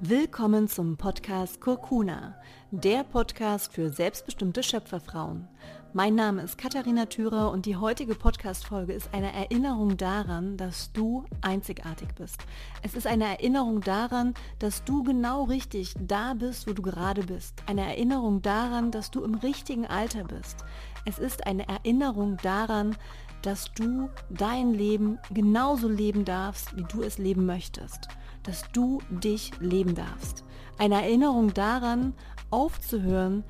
[0.00, 2.36] Willkommen zum Podcast Kurkuna,
[2.70, 5.48] der Podcast für selbstbestimmte Schöpferfrauen.
[5.92, 11.24] Mein Name ist Katharina Thürer und die heutige Podcast-Folge ist eine Erinnerung daran, dass du
[11.40, 12.38] einzigartig bist.
[12.82, 17.54] Es ist eine Erinnerung daran, dass du genau richtig da bist, wo du gerade bist.
[17.66, 20.64] Eine Erinnerung daran, dass du im richtigen Alter bist.
[21.06, 22.94] Es ist eine Erinnerung daran,
[23.42, 28.08] dass du dein Leben genauso leben darfst, wie du es leben möchtest
[28.48, 30.42] dass du dich leben darfst.
[30.78, 32.14] Eine Erinnerung daran,
[32.50, 33.44] aufzuhören,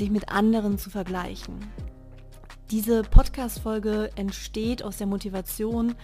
[0.00, 1.54] dich mit anderen zu vergleichen.
[2.72, 5.94] Diese Podcast-Folge entsteht aus der Motivation,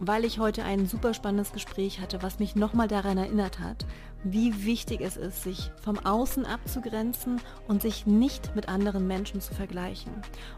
[0.00, 3.86] weil ich heute ein super spannendes Gespräch hatte, was mich nochmal daran erinnert hat,
[4.24, 9.54] wie wichtig es ist, sich vom Außen abzugrenzen und sich nicht mit anderen Menschen zu
[9.54, 10.12] vergleichen.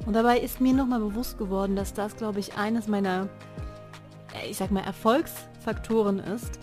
[0.07, 3.29] Und dabei ist mir nochmal bewusst geworden, dass das, glaube ich, eines meiner,
[4.49, 6.59] ich sag mal, Erfolgsfaktoren ist,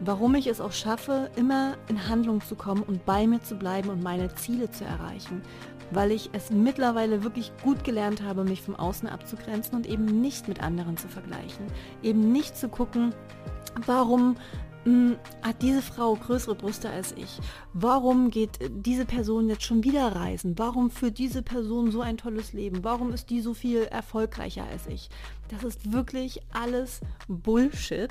[0.00, 3.88] warum ich es auch schaffe, immer in Handlung zu kommen und bei mir zu bleiben
[3.88, 5.40] und meine Ziele zu erreichen,
[5.90, 10.48] weil ich es mittlerweile wirklich gut gelernt habe, mich vom Außen abzugrenzen und eben nicht
[10.48, 11.66] mit anderen zu vergleichen,
[12.02, 13.14] eben nicht zu gucken,
[13.86, 14.36] warum
[14.86, 17.40] hm, hat diese Frau größere Brüste als ich?
[17.72, 20.56] Warum geht diese Person jetzt schon wieder reisen?
[20.58, 22.84] Warum führt diese Person so ein tolles Leben?
[22.84, 25.10] Warum ist die so viel erfolgreicher als ich?
[25.48, 28.10] Das ist wirklich alles Bullshit.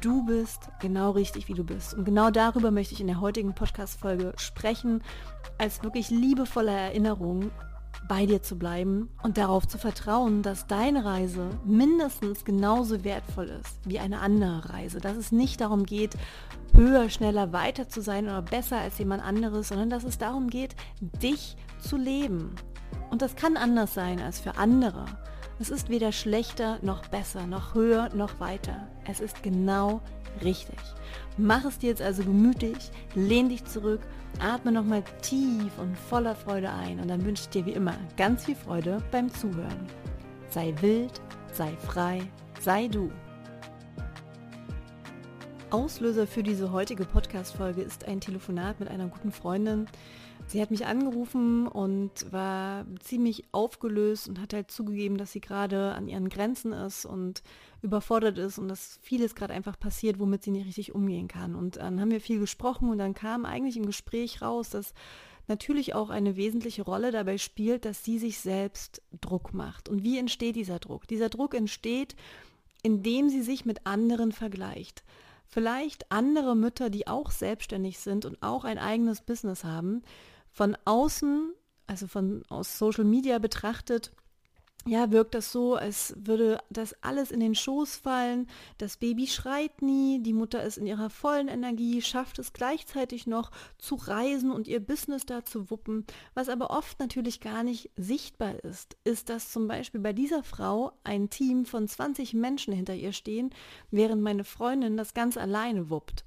[0.00, 1.94] Du bist genau richtig, wie du bist.
[1.94, 5.02] Und genau darüber möchte ich in der heutigen Podcast-Folge sprechen,
[5.58, 7.50] als wirklich liebevolle Erinnerung
[8.08, 13.78] bei dir zu bleiben und darauf zu vertrauen, dass deine Reise mindestens genauso wertvoll ist
[13.84, 15.00] wie eine andere Reise.
[15.00, 16.16] Dass es nicht darum geht,
[16.74, 20.74] höher, schneller, weiter zu sein oder besser als jemand anderes, sondern dass es darum geht,
[21.00, 22.54] dich zu leben.
[23.10, 25.06] Und das kann anders sein als für andere.
[25.60, 28.88] Es ist weder schlechter noch besser, noch höher noch weiter.
[29.06, 30.00] Es ist genau
[30.42, 30.78] richtig.
[31.36, 34.00] Mach es dir jetzt also gemütlich, lehn dich zurück,
[34.40, 38.44] atme nochmal tief und voller Freude ein und dann wünsche ich dir wie immer ganz
[38.44, 39.86] viel Freude beim Zuhören.
[40.50, 41.20] Sei wild,
[41.52, 42.22] sei frei,
[42.60, 43.12] sei du.
[45.70, 49.86] Auslöser für diese heutige Podcast-Folge ist ein Telefonat mit einer guten Freundin,
[50.46, 55.92] Sie hat mich angerufen und war ziemlich aufgelöst und hat halt zugegeben, dass sie gerade
[55.94, 57.42] an ihren Grenzen ist und
[57.82, 61.54] überfordert ist und dass vieles gerade einfach passiert, womit sie nicht richtig umgehen kann.
[61.54, 64.94] Und dann haben wir viel gesprochen und dann kam eigentlich im Gespräch raus, dass
[65.48, 69.88] natürlich auch eine wesentliche Rolle dabei spielt, dass sie sich selbst Druck macht.
[69.88, 71.06] Und wie entsteht dieser Druck?
[71.08, 72.16] Dieser Druck entsteht,
[72.82, 75.04] indem sie sich mit anderen vergleicht.
[75.46, 80.02] Vielleicht andere Mütter, die auch selbstständig sind und auch ein eigenes Business haben,
[80.54, 81.52] von außen,
[81.86, 84.12] also von aus Social Media betrachtet,
[84.86, 88.46] ja, wirkt das so, als würde das alles in den Schoß fallen.
[88.76, 93.50] Das Baby schreit nie, die Mutter ist in ihrer vollen Energie, schafft es gleichzeitig noch
[93.78, 96.04] zu reisen und ihr Business da zu wuppen.
[96.34, 100.92] Was aber oft natürlich gar nicht sichtbar ist, ist, dass zum Beispiel bei dieser Frau
[101.02, 103.54] ein Team von 20 Menschen hinter ihr stehen,
[103.90, 106.26] während meine Freundin das ganz alleine wuppt.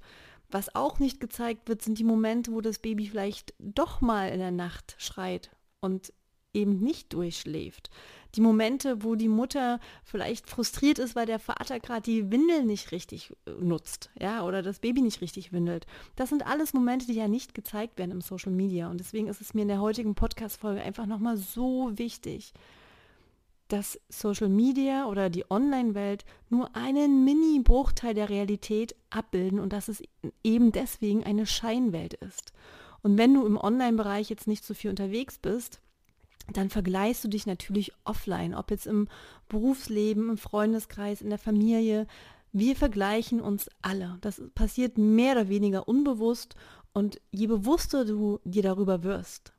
[0.50, 4.38] Was auch nicht gezeigt wird, sind die Momente, wo das Baby vielleicht doch mal in
[4.38, 5.50] der Nacht schreit
[5.80, 6.12] und
[6.54, 7.90] eben nicht durchschläft.
[8.34, 12.92] Die Momente, wo die Mutter vielleicht frustriert ist, weil der Vater gerade die Windel nicht
[12.92, 15.86] richtig äh, nutzt, ja, oder das Baby nicht richtig windelt.
[16.16, 18.90] Das sind alles Momente, die ja nicht gezeigt werden im Social Media.
[18.90, 22.52] Und deswegen ist es mir in der heutigen Podcast-Folge einfach nochmal so wichtig,
[23.68, 30.02] dass Social Media oder die Online-Welt nur einen Mini-Bruchteil der Realität abbilden und dass es
[30.42, 32.52] eben deswegen eine Scheinwelt ist.
[33.02, 35.80] Und wenn du im Online-Bereich jetzt nicht so viel unterwegs bist,
[36.52, 39.08] dann vergleichst du dich natürlich offline, ob jetzt im
[39.48, 42.06] Berufsleben, im Freundeskreis, in der Familie.
[42.52, 44.16] Wir vergleichen uns alle.
[44.22, 46.56] Das passiert mehr oder weniger unbewusst
[46.94, 49.52] und je bewusster du dir darüber wirst,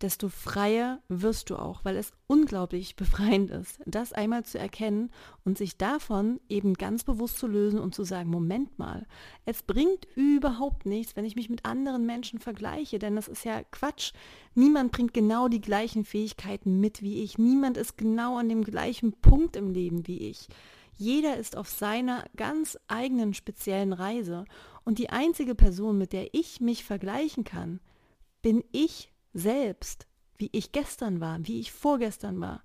[0.00, 5.10] desto freier wirst du auch, weil es unglaublich befreiend ist, das einmal zu erkennen
[5.44, 9.06] und sich davon eben ganz bewusst zu lösen und zu sagen, Moment mal,
[9.44, 13.62] es bringt überhaupt nichts, wenn ich mich mit anderen Menschen vergleiche, denn das ist ja
[13.70, 14.12] Quatsch.
[14.54, 17.38] Niemand bringt genau die gleichen Fähigkeiten mit wie ich.
[17.38, 20.48] Niemand ist genau an dem gleichen Punkt im Leben wie ich.
[20.96, 24.44] Jeder ist auf seiner ganz eigenen speziellen Reise
[24.84, 27.80] und die einzige Person, mit der ich mich vergleichen kann,
[28.42, 30.06] bin ich selbst,
[30.38, 32.62] wie ich gestern war, wie ich vorgestern war.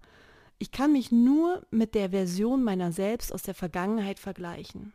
[0.59, 4.93] Ich kann mich nur mit der Version meiner selbst aus der Vergangenheit vergleichen.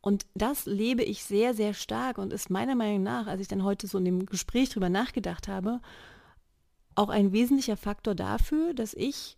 [0.00, 3.64] Und das lebe ich sehr, sehr stark und ist meiner Meinung nach, als ich dann
[3.64, 5.80] heute so in dem Gespräch drüber nachgedacht habe,
[6.94, 9.36] auch ein wesentlicher Faktor dafür, dass ich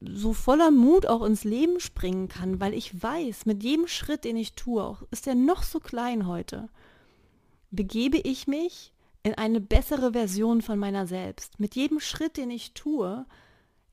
[0.00, 4.36] so voller Mut auch ins Leben springen kann, weil ich weiß, mit jedem Schritt, den
[4.36, 6.68] ich tue, auch ist er noch so klein heute,
[7.70, 8.92] begebe ich mich
[9.26, 11.58] in eine bessere Version von meiner selbst.
[11.58, 13.26] Mit jedem Schritt, den ich tue,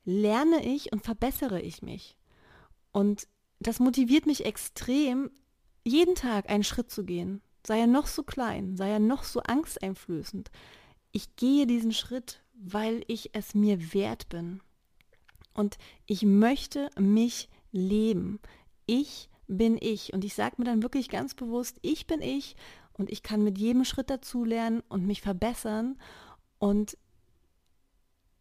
[0.04, 2.16] lerne ich und verbessere ich mich.
[2.92, 3.26] Und
[3.58, 5.32] das motiviert mich extrem,
[5.82, 7.42] jeden Tag einen Schritt zu gehen.
[7.66, 10.52] Sei er noch so klein, sei er noch so angsteinflößend.
[11.10, 14.60] Ich gehe diesen Schritt, weil ich es mir wert bin.
[15.52, 18.38] Und ich möchte mich leben.
[18.86, 20.12] Ich bin ich.
[20.12, 22.56] Und ich sage mir dann wirklich ganz bewusst, ich bin ich
[22.92, 25.98] und ich kann mit jedem Schritt dazu lernen und mich verbessern.
[26.58, 26.96] Und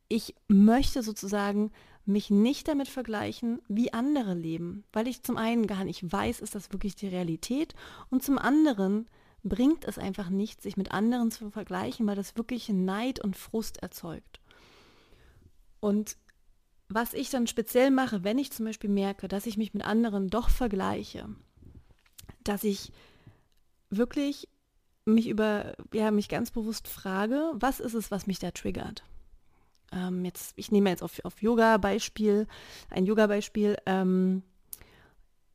[0.08, 1.72] ich möchte sozusagen
[2.06, 6.56] mich nicht damit vergleichen, wie andere leben, weil ich zum einen gar nicht weiß, ist
[6.56, 7.74] das wirklich die Realität
[8.10, 9.08] und zum anderen
[9.44, 13.78] bringt es einfach nichts, sich mit anderen zu vergleichen, weil das wirklich Neid und Frust
[13.78, 14.40] erzeugt.
[15.80, 16.18] Und
[16.90, 20.30] was ich dann speziell mache, wenn ich zum Beispiel merke, dass ich mich mit anderen
[20.30, 21.28] doch vergleiche,
[22.44, 22.92] dass ich
[23.90, 24.48] wirklich
[25.06, 29.04] mich über, ja, mich ganz bewusst frage, was ist es, was mich da triggert?
[29.92, 32.48] Ähm, jetzt, ich nehme jetzt auf, auf Yoga-Beispiel,
[32.90, 33.78] ein Yoga-Beispiel.
[33.86, 34.44] Ähm,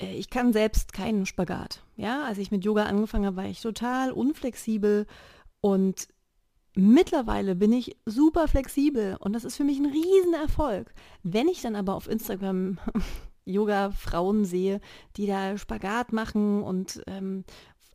[0.01, 1.83] äh, ich kann selbst keinen Spagat.
[1.97, 5.07] Ja, als ich mit Yoga angefangen habe, war ich total unflexibel
[5.61, 6.09] und
[6.75, 10.93] mittlerweile bin ich super flexibel und das ist für mich ein Riesenerfolg.
[11.23, 12.79] Wenn ich dann aber auf Instagram
[13.45, 14.81] Yoga-Frauen sehe,
[15.17, 17.45] die da Spagat machen und ähm,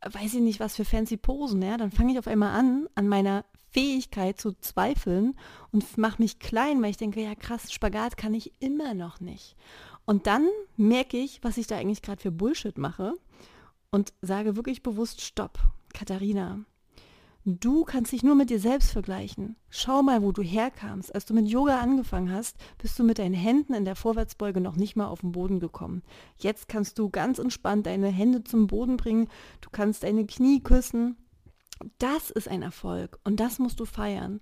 [0.01, 3.07] weiß ich nicht, was für fancy Posen, ja, dann fange ich auf einmal an, an
[3.07, 5.35] meiner Fähigkeit zu zweifeln
[5.71, 9.55] und mache mich klein, weil ich denke, ja krass, Spagat kann ich immer noch nicht.
[10.05, 13.13] Und dann merke ich, was ich da eigentlich gerade für Bullshit mache
[13.89, 15.59] und sage wirklich bewusst, stopp,
[15.93, 16.59] Katharina,
[17.45, 19.57] Du kannst dich nur mit dir selbst vergleichen.
[19.69, 21.13] Schau mal, wo du herkamst.
[21.13, 24.77] Als du mit Yoga angefangen hast, bist du mit deinen Händen in der Vorwärtsbeuge noch
[24.77, 26.03] nicht mal auf den Boden gekommen.
[26.37, 29.27] Jetzt kannst du ganz entspannt deine Hände zum Boden bringen.
[29.59, 31.17] Du kannst deine Knie küssen.
[31.97, 34.39] Das ist ein Erfolg und das musst du feiern.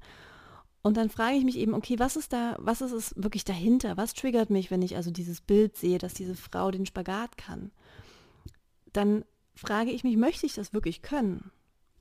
[0.83, 3.97] Und dann frage ich mich eben, okay, was ist da, was ist es wirklich dahinter?
[3.97, 7.71] Was triggert mich, wenn ich also dieses Bild sehe, dass diese Frau den Spagat kann?
[8.93, 9.25] Dann
[9.55, 11.51] frage ich mich, möchte ich das wirklich können?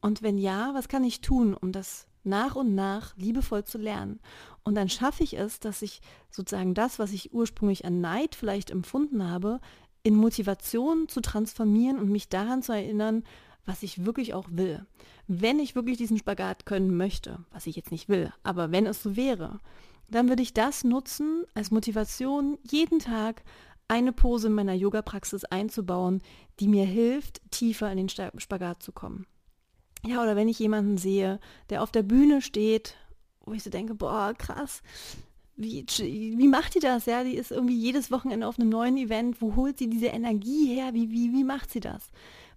[0.00, 4.20] Und wenn ja, was kann ich tun, um das nach und nach liebevoll zu lernen?
[4.62, 6.00] Und dann schaffe ich es, dass ich
[6.31, 9.61] sozusagen das, was ich ursprünglich an Neid vielleicht empfunden habe,
[10.02, 13.25] in Motivation zu transformieren und mich daran zu erinnern,
[13.67, 14.87] was ich wirklich auch will.
[15.26, 19.02] Wenn ich wirklich diesen Spagat können möchte, was ich jetzt nicht will, aber wenn es
[19.02, 19.58] so wäre,
[20.08, 23.44] dann würde ich das nutzen als Motivation, jeden Tag
[23.87, 26.23] eine Pose in meiner Yoga-Praxis einzubauen,
[26.58, 29.26] die mir hilft, tiefer in den Spagat zu kommen.
[30.06, 32.97] Ja, oder wenn ich jemanden sehe, der auf der Bühne steht,
[33.44, 34.82] wo ich so denke, boah, krass,
[35.56, 37.05] wie, wie macht die das?
[37.05, 39.43] Ja, die ist irgendwie jedes Wochenende auf einem neuen Event.
[39.43, 40.94] Wo holt sie diese Energie her?
[40.94, 42.11] Wie, wie, wie macht sie das?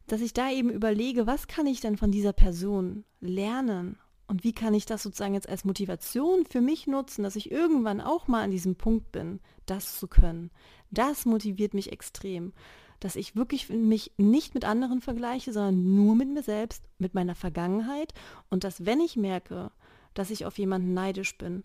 [0.08, 3.98] Dass ich da eben überlege, was kann ich denn von dieser Person lernen?
[4.28, 8.00] Und wie kann ich das sozusagen jetzt als Motivation für mich nutzen, dass ich irgendwann
[8.00, 10.50] auch mal an diesem Punkt bin, das zu können?
[10.90, 12.54] Das motiviert mich extrem
[13.04, 17.36] dass ich wirklich mich nicht mit anderen vergleiche, sondern nur mit mir selbst, mit meiner
[17.36, 18.14] Vergangenheit
[18.50, 19.72] und dass wenn ich merke,
[20.14, 21.64] dass ich auf jemanden neidisch bin,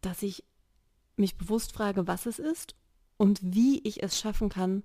[0.00, 0.44] dass ich
[1.16, 2.74] mich bewusst frage, was es ist
[3.18, 4.82] und wie ich es schaffen kann,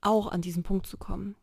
[0.00, 1.36] auch an diesen Punkt zu kommen.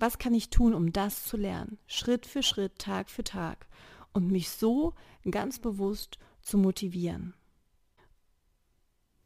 [0.00, 1.78] Was kann ich tun, um das zu lernen?
[1.86, 3.68] Schritt für Schritt, Tag für Tag
[4.12, 4.92] und mich so
[5.30, 7.34] ganz bewusst zu motivieren.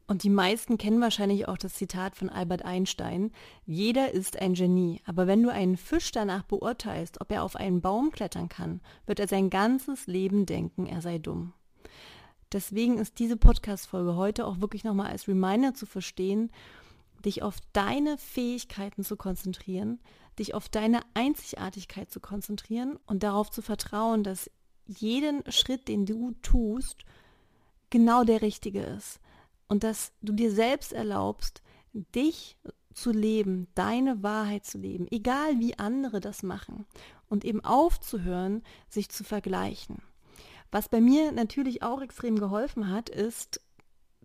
[0.09, 3.31] Und die meisten kennen wahrscheinlich auch das Zitat von Albert Einstein,
[3.67, 7.79] jeder ist ein Genie, aber wenn du einen Fisch danach beurteilst, ob er auf einen
[7.79, 11.53] Baum klettern kann, wird er sein ganzes Leben denken, er sei dumm.
[12.51, 16.49] Deswegen ist diese Podcast-Folge heute auch wirklich nochmal als Reminder zu verstehen,
[17.23, 19.99] dich auf deine Fähigkeiten zu konzentrieren,
[20.39, 24.49] dich auf deine Einzigartigkeit zu konzentrieren und darauf zu vertrauen, dass
[24.87, 27.05] jeden Schritt, den du tust,
[27.91, 29.19] genau der richtige ist
[29.69, 31.61] und dass du dir selbst erlaubst,
[31.93, 32.57] dich
[32.93, 36.85] zu leben, deine Wahrheit zu leben, egal wie andere das machen
[37.29, 39.99] und eben aufzuhören, sich zu vergleichen.
[40.71, 43.61] Was bei mir natürlich auch extrem geholfen hat, ist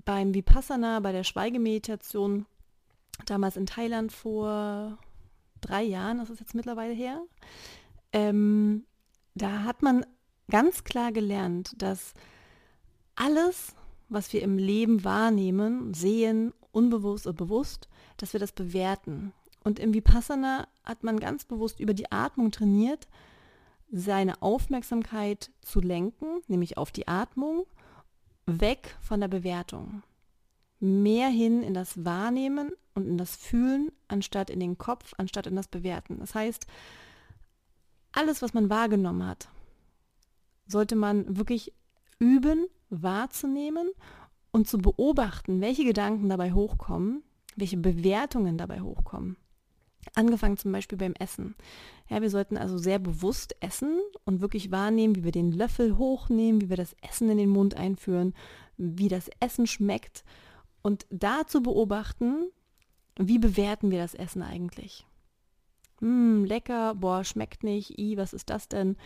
[0.04, 2.46] beim Vipassana, bei der Schweigemeditation,
[3.26, 4.98] damals in Thailand vor
[5.60, 7.22] drei Jahren, das ist jetzt mittlerweile her,
[8.12, 8.84] ähm,
[9.34, 10.04] da hat man
[10.50, 12.14] ganz klar gelernt, dass
[13.14, 13.74] alles,
[14.08, 19.32] was wir im Leben wahrnehmen, sehen, unbewusst oder bewusst, dass wir das bewerten.
[19.62, 23.08] Und im Vipassana hat man ganz bewusst über die Atmung trainiert,
[23.90, 27.66] seine Aufmerksamkeit zu lenken, nämlich auf die Atmung,
[28.46, 30.02] weg von der Bewertung.
[30.80, 35.56] Mehr hin in das Wahrnehmen und in das Fühlen, anstatt in den Kopf, anstatt in
[35.56, 36.18] das Bewerten.
[36.18, 36.66] Das heißt,
[38.12, 39.48] alles, was man wahrgenommen hat,
[40.66, 41.72] sollte man wirklich
[42.18, 43.90] üben, wahrzunehmen
[44.50, 47.22] und zu beobachten, welche Gedanken dabei hochkommen,
[47.56, 49.36] welche Bewertungen dabei hochkommen.
[50.14, 51.54] Angefangen zum Beispiel beim Essen.
[52.08, 56.60] Ja, wir sollten also sehr bewusst essen und wirklich wahrnehmen, wie wir den Löffel hochnehmen,
[56.60, 58.34] wie wir das Essen in den Mund einführen,
[58.76, 60.24] wie das Essen schmeckt
[60.82, 62.50] und da zu beobachten,
[63.16, 65.06] wie bewerten wir das Essen eigentlich.
[66.00, 68.96] Hm, lecker, boah, schmeckt nicht, i, was ist das denn?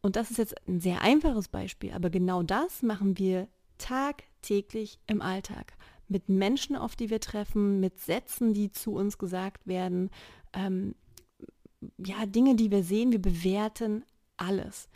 [0.00, 5.22] Und das ist jetzt ein sehr einfaches Beispiel, aber genau das machen wir tagtäglich im
[5.22, 5.74] Alltag.
[6.08, 10.10] Mit Menschen, auf die wir treffen, mit Sätzen, die zu uns gesagt werden,
[10.52, 10.94] ähm,
[11.98, 14.04] ja, Dinge, die wir sehen, wir bewerten
[14.36, 14.88] alles.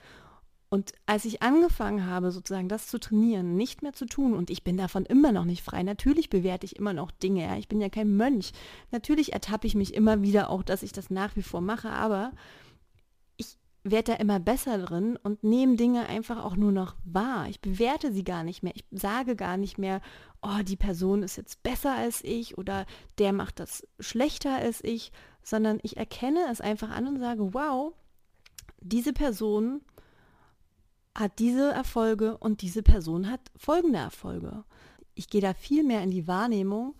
[0.68, 4.64] Und als ich angefangen habe, sozusagen das zu trainieren, nicht mehr zu tun, und ich
[4.64, 7.80] bin davon immer noch nicht frei, natürlich bewerte ich immer noch Dinge, ja, ich bin
[7.80, 8.52] ja kein Mönch,
[8.90, 12.32] natürlich ertappe ich mich immer wieder auch, dass ich das nach wie vor mache, aber
[13.84, 17.48] werde da immer besser drin und nehme Dinge einfach auch nur noch wahr.
[17.48, 18.72] Ich bewerte sie gar nicht mehr.
[18.76, 20.00] Ich sage gar nicht mehr,
[20.40, 22.86] oh, die Person ist jetzt besser als ich oder
[23.18, 25.12] der macht das schlechter als ich,
[25.42, 27.92] sondern ich erkenne es einfach an und sage, wow,
[28.80, 29.80] diese Person
[31.16, 34.64] hat diese Erfolge und diese Person hat folgende Erfolge.
[35.14, 36.94] Ich gehe da viel mehr in die Wahrnehmung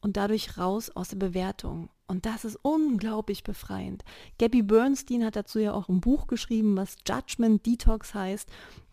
[0.00, 1.90] und dadurch raus aus der Bewertung.
[2.06, 4.02] Und das ist unglaublich befreiend.
[4.38, 8.48] Gabby Bernstein hat dazu ja auch ein Buch geschrieben, was Judgment Detox heißt.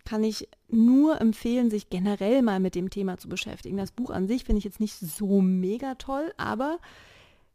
[0.06, 3.78] Kann ich nur empfehlen, sich generell mal mit dem Thema zu beschäftigen.
[3.78, 6.78] Das Buch an sich finde ich jetzt nicht so mega toll, aber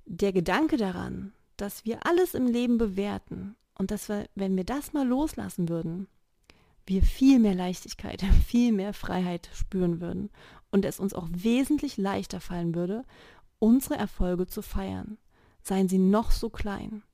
[0.04, 4.92] der Gedanke daran, dass wir alles im Leben bewerten und dass wir, wenn wir das
[4.92, 6.08] mal loslassen würden,
[6.86, 10.30] wir viel mehr Leichtigkeit, viel mehr Freiheit spüren würden
[10.70, 13.04] und es uns auch wesentlich leichter fallen würde,
[13.62, 15.18] unsere Erfolge zu feiern
[15.62, 17.04] seien sie noch so klein.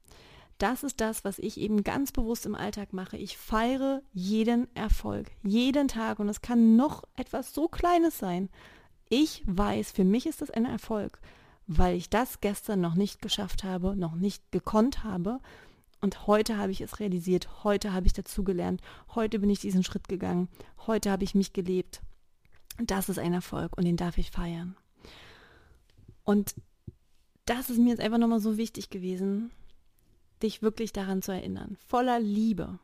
[0.56, 3.18] Das ist das, was ich eben ganz bewusst im Alltag mache.
[3.18, 8.48] Ich feiere jeden Erfolg, jeden Tag und es kann noch etwas so Kleines sein.
[9.10, 11.20] Ich weiß, für mich ist das ein Erfolg,
[11.66, 15.40] weil ich das gestern noch nicht geschafft habe, noch nicht gekonnt habe.
[16.00, 18.80] Und heute habe ich es realisiert, heute habe ich dazugelernt,
[19.14, 20.48] heute bin ich diesen Schritt gegangen,
[20.86, 22.00] heute habe ich mich gelebt.
[22.82, 24.76] Das ist ein Erfolg und den darf ich feiern.
[26.28, 26.56] Und
[27.46, 29.50] das ist mir jetzt einfach nochmal so wichtig gewesen,
[30.42, 31.78] dich wirklich daran zu erinnern.
[31.88, 32.78] Voller Liebe.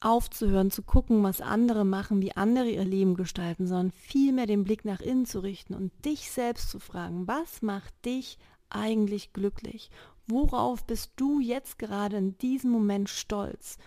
[0.00, 4.84] Aufzuhören, zu gucken, was andere machen, wie andere ihr Leben gestalten, sondern vielmehr den Blick
[4.84, 8.36] nach innen zu richten und dich selbst zu fragen, was macht dich
[8.68, 9.88] eigentlich glücklich?
[10.26, 13.78] Worauf bist du jetzt gerade in diesem Moment stolz?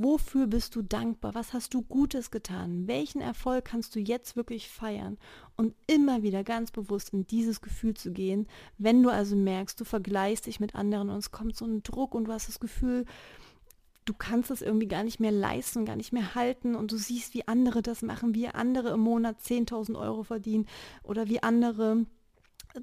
[0.00, 1.34] Wofür bist du dankbar?
[1.34, 2.86] Was hast du Gutes getan?
[2.86, 5.18] Welchen Erfolg kannst du jetzt wirklich feiern?
[5.56, 8.46] Und immer wieder ganz bewusst in dieses Gefühl zu gehen,
[8.78, 12.14] wenn du also merkst, du vergleichst dich mit anderen und es kommt so ein Druck
[12.14, 13.06] und du hast das Gefühl,
[14.04, 17.34] du kannst es irgendwie gar nicht mehr leisten, gar nicht mehr halten und du siehst,
[17.34, 20.66] wie andere das machen, wie andere im Monat 10.000 Euro verdienen
[21.02, 22.06] oder wie andere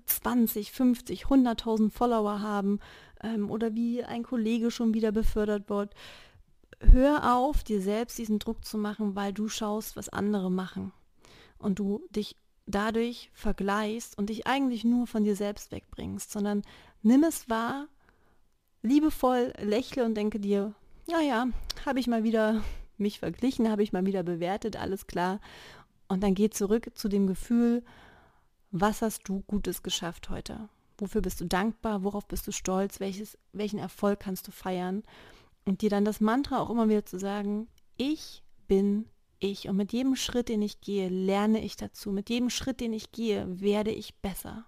[0.06, 2.80] 20, 50, 100.000 Follower haben
[3.24, 5.96] ähm, oder wie ein Kollege schon wieder befördert wird
[6.80, 10.92] hör auf, dir selbst diesen Druck zu machen, weil du schaust, was andere machen.
[11.58, 16.64] Und du dich dadurch vergleichst und dich eigentlich nur von dir selbst wegbringst, sondern
[17.02, 17.88] nimm es wahr,
[18.82, 20.74] liebevoll lächle und denke dir,
[21.08, 21.48] naja,
[21.86, 22.64] habe ich mal wieder
[22.98, 25.40] mich verglichen, habe ich mal wieder bewertet, alles klar.
[26.08, 27.84] Und dann geh zurück zu dem Gefühl,
[28.72, 30.70] was hast du Gutes geschafft heute?
[30.98, 32.04] Wofür bist du dankbar?
[32.04, 33.00] Worauf bist du stolz?
[33.00, 35.04] Welches, welchen Erfolg kannst du feiern?
[35.66, 37.68] Und dir dann das Mantra auch immer wieder zu sagen,
[37.98, 39.06] ich bin
[39.40, 39.68] ich.
[39.68, 42.12] Und mit jedem Schritt, den ich gehe, lerne ich dazu.
[42.12, 44.66] Mit jedem Schritt, den ich gehe, werde ich besser.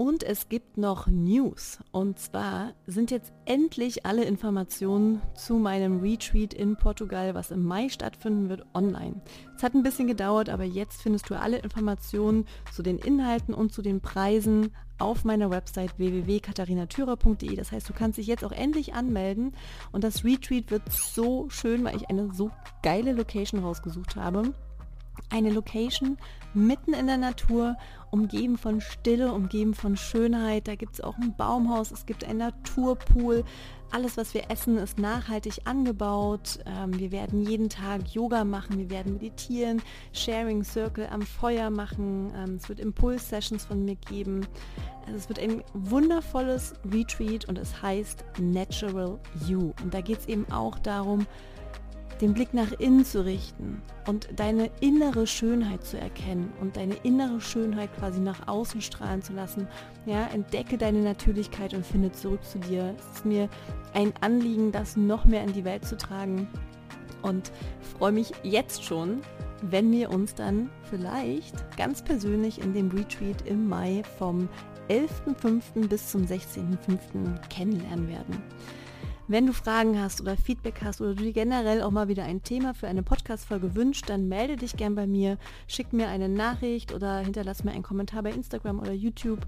[0.00, 1.80] Und es gibt noch News.
[1.90, 7.88] Und zwar sind jetzt endlich alle Informationen zu meinem Retreat in Portugal, was im Mai
[7.88, 9.20] stattfinden wird, online.
[9.56, 13.72] Es hat ein bisschen gedauert, aber jetzt findest du alle Informationen zu den Inhalten und
[13.72, 17.56] zu den Preisen auf meiner Website www.katharinatürer.de.
[17.56, 19.52] Das heißt, du kannst dich jetzt auch endlich anmelden.
[19.90, 22.52] Und das Retreat wird so schön, weil ich eine so
[22.84, 24.54] geile Location rausgesucht habe.
[25.28, 26.18] Eine Location
[26.54, 27.76] mitten in der Natur,
[28.10, 30.68] umgeben von Stille, umgeben von Schönheit.
[30.68, 33.44] Da gibt es auch ein Baumhaus, es gibt einen Naturpool.
[33.90, 36.58] Alles, was wir essen, ist nachhaltig angebaut.
[36.66, 39.80] Ähm, wir werden jeden Tag Yoga machen, wir werden meditieren,
[40.12, 42.30] Sharing Circle am Feuer machen.
[42.36, 44.46] Ähm, es wird Impuls-Sessions von mir geben.
[45.06, 49.72] Also es wird ein wundervolles Retreat und es heißt Natural You.
[49.82, 51.26] Und da geht es eben auch darum,
[52.20, 57.40] den Blick nach innen zu richten und deine innere Schönheit zu erkennen und deine innere
[57.40, 59.68] Schönheit quasi nach außen strahlen zu lassen.
[60.06, 62.94] Ja, entdecke deine Natürlichkeit und finde zurück zu dir.
[62.98, 63.48] Es ist mir
[63.94, 66.48] ein Anliegen, das noch mehr in die Welt zu tragen
[67.22, 67.52] und
[67.98, 69.20] freue mich jetzt schon,
[69.62, 74.48] wenn wir uns dann vielleicht ganz persönlich in dem Retreat im Mai vom
[74.88, 75.88] 11.05.
[75.88, 77.48] bis zum 16.05.
[77.48, 78.42] kennenlernen werden.
[79.30, 82.42] Wenn du Fragen hast oder Feedback hast oder du dir generell auch mal wieder ein
[82.42, 86.94] Thema für eine Podcast-Folge wünschst, dann melde dich gern bei mir, schick mir eine Nachricht
[86.94, 89.46] oder hinterlass mir einen Kommentar bei Instagram oder YouTube.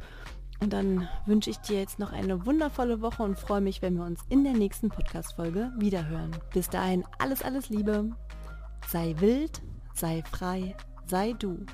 [0.60, 4.04] Und dann wünsche ich dir jetzt noch eine wundervolle Woche und freue mich, wenn wir
[4.04, 6.32] uns in der nächsten Podcast-Folge wiederhören.
[6.52, 8.10] Bis dahin alles, alles Liebe.
[8.86, 9.62] Sei wild,
[9.94, 11.64] sei frei, sei du.